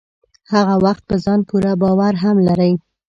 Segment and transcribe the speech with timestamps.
[0.53, 2.73] هغه وخت په ځان پوره باور هم لرئ.